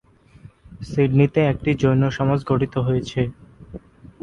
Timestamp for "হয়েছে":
2.87-3.21